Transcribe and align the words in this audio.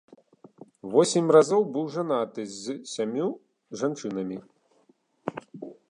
Восем 0.93 1.25
разоў 1.37 1.61
быў 1.75 1.85
жанаты 1.97 2.41
з 2.63 2.75
сямю 2.95 3.27
жанчынамі. 3.83 4.37